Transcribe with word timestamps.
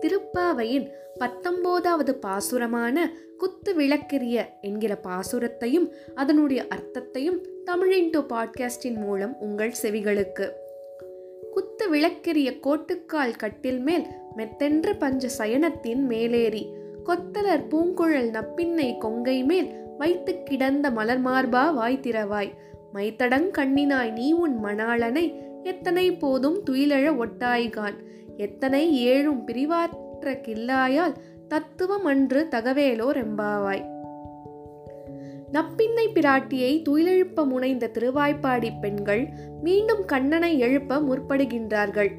திருப்பாவையின் 0.00 0.88
பத்தொன்பதாவது 1.18 2.14
பாசுரமான 2.14 3.12
குத்து 3.38 3.74
விளக்கெரிய 3.74 4.44
என்கிற 4.60 4.98
பாசுரத்தையும் 5.02 5.90
அதனுடைய 6.14 6.66
அர்த்தத்தையும் 6.68 7.46
தமிழின் 7.64 8.10
டு 8.10 8.20
பாட்காஸ்டின் 8.20 8.96
மூலம் 8.96 9.36
உங்கள் 9.40 9.74
செவிகளுக்கு. 9.82 10.50
குத்து 11.50 11.90
விளக்கெரிய 11.90 12.60
கோட்டுக்கால் 12.60 13.36
கட்டில் 13.36 13.78
மேல் 13.78 14.06
மெத்தென்ற 14.36 14.98
பஞ்ச 14.98 15.28
சயனத்தின் 15.38 16.06
மேலேறி 16.06 16.68
கொத்தலர் 17.04 17.68
பூங்குழல் 17.68 18.30
நப்பின்னை 18.30 18.98
கொங்கை 18.98 19.44
மேல் 19.44 19.72
வைத்து 19.98 20.42
கிடந்த 20.42 20.90
மலர் 20.90 21.22
மார்பா 21.22 21.74
வாய் 21.74 22.00
திறவாய் 22.02 22.52
மைத்தடங் 22.94 23.50
கண்ணினாய் 23.58 24.12
நீ 24.12 24.32
உன் 24.32 24.64
மணாளனை 24.64 25.46
எத்தனை 25.62 26.12
போதும் 26.12 26.62
துயிலழ 26.70 27.14
ஒட்டாய்கான் 27.16 27.94
எத்தனை 28.38 28.82
ஏழும் 29.08 29.44
பிரிவாற்ற 29.44 30.32
கில்லாயால் 30.46 31.14
தத்துவம் 31.48 32.04
அன்று 32.04 32.40
தகவேலோ 32.50 33.08
ரெம்பாவாய் 33.10 33.84
நப்பின்னை 35.52 36.04
பிராட்டியை 36.14 36.72
துயிலெழுப்ப 36.88 37.44
முனைந்த 37.46 37.90
திருவாய்ப்பாடி 37.94 38.70
பெண்கள் 38.80 39.22
மீண்டும் 39.62 40.04
கண்ணனை 40.04 40.58
எழுப்ப 40.58 41.00
முற்படுகின்றார்கள். 41.00 42.10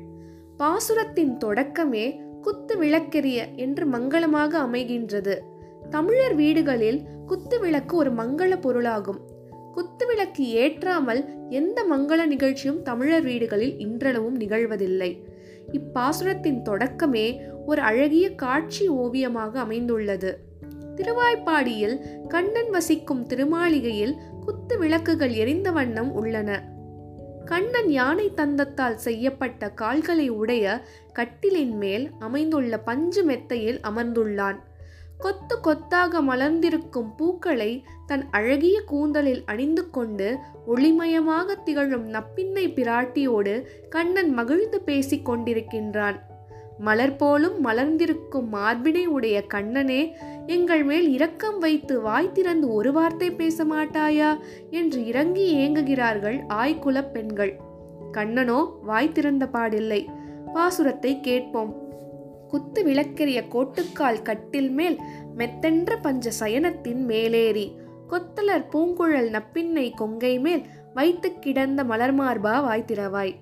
பாசுரத்தின் 0.59 1.33
தொடக்கமே 1.45 2.05
குத்து 2.41 2.75
விளக்கெரிய 2.77 3.39
என்று 3.55 3.85
மங்களமாக 3.85 4.51
அமைகின்றது. 4.59 5.35
தமிழர் 5.89 6.35
வீடுகளில் 6.35 6.99
குத்து 7.27 7.59
விளக்கு 7.59 7.95
ஒரு 7.97 8.11
மங்கள 8.11 8.51
பொருளாகும். 8.61 9.19
குத்து 9.73 10.05
விளக்கு 10.05 10.45
ஏற்றாமல் 10.53 11.21
எந்த 11.49 11.85
மங்கள 11.91 12.25
நிகழ்ச்சியும் 12.25 12.81
தமிழர் 12.81 13.23
வீடுகளில் 13.23 13.75
இன்றளவும் 13.79 14.39
நிகழ்வதில்லை. 14.39 15.11
இப்பாசுரத்தின் 15.71 16.61
தொடக்கமே 16.65 17.41
ஒரு 17.65 17.81
அழகிய 17.81 18.35
காட்சி 18.35 18.87
ஓவியமாக 18.87 19.59
அமைந்துள்ளது. 19.59 20.39
திருவாய்ப்பாடியில் 20.95 22.27
கண்ணன் 22.27 22.69
வசிக்கும் 22.69 23.27
திருமாளிகையில் 23.27 24.15
குத்து 24.41 24.77
விளக்குகள் 24.77 25.33
எரிந்த 25.33 25.71
வண்ணம் 25.71 26.13
உள்ளன. 26.13 26.77
கண்ணன் 27.45 27.89
யானை 27.89 28.31
தந்தத்தால் 28.35 28.95
செய்யப்பட்ட 28.95 29.69
கால்களை 29.69 30.29
உடைய 30.29 30.81
கட்டிலின் 31.13 31.77
மேல் 31.77 32.09
அமைந்துள்ள 32.19 32.77
பஞ்சு 32.77 33.23
மெத்தையில் 33.23 33.79
அமர்ந்துள்ளான். 33.79 34.59
கொத்து 35.19 35.59
கொத்தாக 35.59 36.21
மலர்ந்திருக்கும் 36.21 37.15
பூக்களை 37.17 37.83
தன் 38.05 38.27
அழகிய 38.31 38.81
கூந்தலில் 38.81 39.43
அணிந்து 39.45 39.89
கொண்டு 39.89 40.37
ஒளிமயமாக 40.67 41.63
திகழும் 41.63 42.13
நப்பின்னை 42.13 42.73
பிராட்டியோடு 42.73 43.63
கண்ணன் 43.89 44.33
மகிழ்ந்து 44.33 44.81
பேசிக் 44.81 45.29
கொண்டிருக்கின்றான். 45.29 46.19
மலர் 46.79 47.15
போலும் 47.15 47.65
மலர்ந்திருக்கும் 47.65 48.53
மார்பினை 48.53 49.05
உடைய 49.05 49.45
கண்ணனே 49.45 50.15
எங்கள் 50.47 50.83
மேல் 50.83 51.09
இரக்கம் 51.09 51.59
வைத்து 51.59 52.01
வாய் 52.01 52.31
திறந்து 52.31 52.73
ஒரு 52.73 52.91
வார்த்தை 52.91 53.31
பேச 53.31 53.65
மாட்டாயா? 53.65 54.39
என்று 54.69 55.05
இறங்கி 55.05 55.69
ஏங்குகிறார்கள் 55.69 56.39
ஆய்குலப் 56.49 57.11
பெண்கள். 57.11 57.59
கண்ணனோ 58.13 58.69
வாய் 58.81 59.11
திறந்த 59.11 59.45
பாடில்லை. 59.53 60.05
பாசுரத்தை 60.53 61.21
கேட்போம். 61.21 61.87
குத்து 62.49 62.81
விளக்கெரிய 62.85 63.39
கோட்டுக்கால் 63.53 64.21
கட்டில் 64.21 64.71
மேல் 64.71 64.97
மெத்தென்ற 65.37 65.97
பஞ்ச 66.01 66.31
சயனத்தின் 66.39 67.03
மேலேறி. 67.05 67.67
கொத்தலர் 68.09 68.65
பூங்குழல் 68.71 69.29
நப்பின்னை 69.29 69.87
கொங்கை 69.95 70.39
மேல் 70.39 70.63
வைத்து 70.93 71.29
கிடந்த 71.39 71.83
மலர்மார்பா 71.83 72.55
வாய்த்திரவாய் 72.67 73.33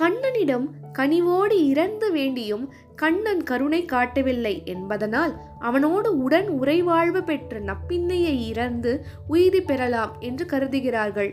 கண்ணனிடம் 0.00 0.66
கனிவோடு 0.98 1.56
இறந்து 1.66 2.06
வேண்டியும் 2.14 2.64
கண்ணன் 2.96 3.42
கருணை 3.42 3.84
காட்டவில்லை 3.84 4.54
என்பதனால் 4.64 5.32
அவனோடு 5.58 6.22
உடன் 6.22 6.48
உறைவாழ்வு 6.60 7.20
பெற்ற 7.24 7.60
நப்பின்னையை 7.60 8.34
இறந்து 8.46 8.92
உயிரி 9.28 9.60
பெறலாம் 9.60 10.12
என்று 10.20 10.44
கருதுகிறார்கள். 10.44 11.30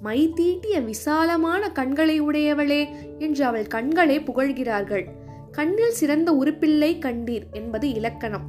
மை 0.00 0.20
தீட்டிய 0.34 0.80
விசாலமான 0.80 1.72
கண்களை 1.72 2.22
உடையவளே 2.22 2.82
என்று 3.18 3.44
அவள் 3.44 3.66
கண்களை 3.66 4.20
புகழ்கிறார்கள். 4.20 5.04
கண்ணில் 5.54 5.98
சிறந்த 6.00 6.32
உறுப்பில்லை 6.32 6.90
கண்டீர் 6.98 7.46
என்பது 7.52 7.86
இலக்கணம். 7.92 8.46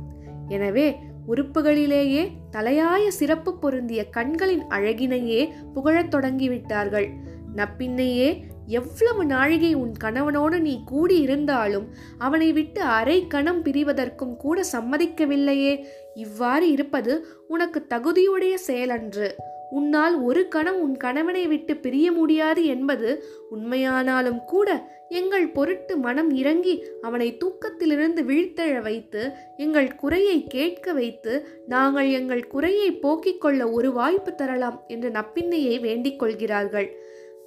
எனவே 0.48 0.88
உறுப்புகளிலேயே 1.28 2.24
தலையாய 2.52 3.04
சிறப்பு 3.08 3.52
பொருந்திய 3.60 4.02
கண்களின் 4.10 4.66
அழகினையே 4.70 5.42
புகழத் 5.74 6.14
தொடங்கிவிட்டார்கள். 6.16 7.08
நப்பின்னையே 7.56 8.30
எவ்வளவு 8.68 9.26
நாழிகை 9.26 9.74
உன் 9.74 9.94
கணவனோடு 10.04 10.58
நீ 10.60 10.74
கூடி 10.86 11.18
இருந்தாலும் 11.20 11.88
அவனை 12.18 12.50
விட்டு 12.54 12.82
அரை 12.82 13.18
கணம் 13.28 13.62
பிரிவதற்கும் 13.64 14.36
கூட 14.36 14.64
சம்மதிக்கவில்லையே. 14.72 15.74
இவ்வாறு 16.16 16.68
இருப்பது 16.72 17.14
உனக்கு 17.48 17.82
தகுதியுடைய 17.90 18.56
செயலன்று. 18.68 19.30
உன்னால் 19.70 20.22
ஒரு 20.22 20.48
கணம் 20.48 20.80
உன் 20.80 20.98
கணவனை 20.98 21.48
விட்டு 21.48 21.78
பிரிய 21.78 22.12
முடியாது 22.12 22.66
என்பது 22.66 23.24
உண்மையானாலும் 23.52 24.46
கூட 24.46 24.94
எங்கள் 25.10 25.48
பொருட்டு 25.48 25.98
மனம் 25.98 26.30
இறங்கி 26.30 26.86
அவனை 27.02 27.38
தூக்கத்திலிருந்து 27.38 28.24
வீழ்த்தெழ 28.24 28.82
வைத்து 28.82 29.32
எங்கள் 29.58 29.96
குறையை 29.96 30.44
கேட்க 30.44 30.94
வைத்து 30.94 31.48
நாங்கள் 31.68 32.10
எங்கள் 32.10 32.48
குறையை 32.48 32.92
போக்கிக் 32.92 33.42
கொள்ள 33.42 33.70
ஒரு 33.70 33.92
வாய்ப்பு 33.92 34.36
தரலாம் 34.36 34.84
என்று 34.88 35.10
நப்பின்னையை 35.10 35.80
வேண்டிக் 35.80 36.20
கொள்கிறார்கள். 36.20 36.98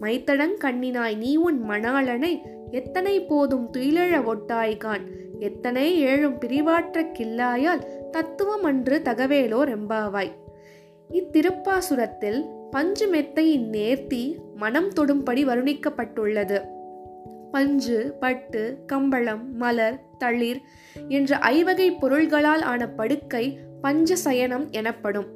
மைத்தடங் 0.01 0.57
கண்ணினாய் 0.65 1.17
நீ 1.17 1.37
உன் 1.37 1.63
மணாளனை 1.69 2.41
எத்தனை 2.71 3.21
போதும் 3.21 3.71
துயிலழ 3.73 4.35
ஒட்டாய்கான்? 4.35 5.01
எத்தனை 5.39 6.05
ஏழும் 6.05 6.39
பிரிவாற்ற 6.39 7.03
கில்லாயால் 7.03 8.11
தத்துவம் 8.11 8.65
அன்று 8.65 9.01
தகவேலோ 9.05 9.61
ரெம்பாவாய் 9.65 10.33
இத்திருப்பாசுரத்தில் 11.13 12.47
பஞ்சு 12.71 13.13
மெத்தையின் 13.15 13.69
நேர்த்தி 13.71 14.37
மனம் 14.55 14.93
தொடும்படி 14.93 15.45
வருணிக்கப்பட்டுள்ளது. 15.45 16.63
பஞ்சு 17.53 18.17
பட்டு 18.21 18.79
கம்பளம் 18.87 19.57
மலர் 19.57 20.03
தளிர் 20.19 20.61
என்ற 21.09 21.39
ஐவகை 21.39 21.91
பொருள்களால் 21.91 22.61
ஆன 22.61 22.89
படுக்கை 22.89 23.59
பஞ்சசயனம் 23.83 24.71
எனப்படும். 24.71 25.27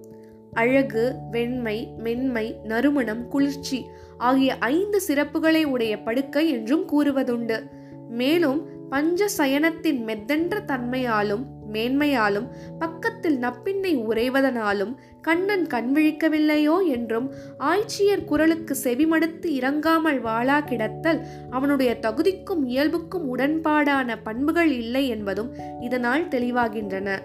அழகு 0.52 1.14
வெண்மை 1.30 1.94
மென்மை 1.98 2.56
நறுமணம் 2.62 3.28
குளிர்ச்சி 3.28 3.86
ஆகிய 4.18 4.56
ஐந்து 4.58 5.00
சிறப்புகளை 5.08 5.64
உடைய 5.64 6.02
படுக்கை 6.02 6.50
என்றும் 6.50 6.88
கூறுவதுண்டு. 6.88 7.62
மேலும் 8.08 8.66
பஞ்ச 8.90 9.28
சயனத்தின் 9.38 10.04
மெத்தென்ற 10.04 10.64
தன்மையாலும் 10.64 11.44
மேன்மையாலும் 11.72 12.48
பக்கத்தில் 12.78 13.40
நப்பின்னை 13.40 14.04
உறைவதனாலும் 14.08 14.96
கண்ணன் 15.22 15.66
கண்விழிக்கவில்லையோ 15.66 16.86
என்றும் 16.86 17.32
ஆய்ச்சியர் 17.58 18.24
குரலுக்கு 18.24 18.76
செவிமடுத்து 18.82 19.46
இறங்காமல் 19.46 20.20
வாழா 20.20 20.60
கிடத்தல் 20.60 21.20
அவனுடைய 21.50 21.96
தகுதிக்கும் 22.00 22.64
இயல்புக்கும் 22.66 23.36
உடன்பாடான 23.36 24.16
பண்புகள் 24.22 24.70
இல்லை 24.70 25.08
என்பதும் 25.08 25.50
இதனால் 25.80 26.28
தெளிவாகின்றன. 26.28 27.18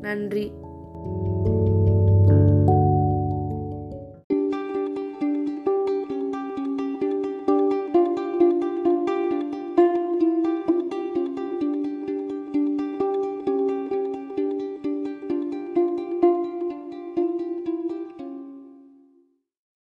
நன்றி. 0.00 0.52